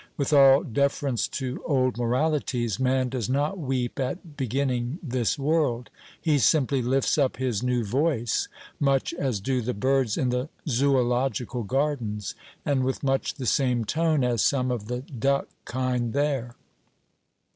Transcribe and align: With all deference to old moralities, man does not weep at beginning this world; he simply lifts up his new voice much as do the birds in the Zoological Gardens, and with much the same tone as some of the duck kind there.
With 0.17 0.33
all 0.33 0.63
deference 0.63 1.27
to 1.27 1.61
old 1.63 1.95
moralities, 1.99 2.79
man 2.79 3.09
does 3.09 3.29
not 3.29 3.59
weep 3.59 3.99
at 3.99 4.35
beginning 4.35 4.97
this 5.03 5.37
world; 5.37 5.91
he 6.19 6.39
simply 6.39 6.81
lifts 6.81 7.19
up 7.19 7.37
his 7.37 7.61
new 7.61 7.83
voice 7.85 8.47
much 8.79 9.13
as 9.13 9.39
do 9.39 9.61
the 9.61 9.75
birds 9.75 10.17
in 10.17 10.29
the 10.29 10.49
Zoological 10.67 11.61
Gardens, 11.61 12.33
and 12.65 12.83
with 12.83 13.03
much 13.03 13.35
the 13.35 13.45
same 13.45 13.85
tone 13.85 14.23
as 14.23 14.41
some 14.41 14.71
of 14.71 14.87
the 14.87 15.01
duck 15.01 15.47
kind 15.65 16.13
there. 16.13 16.55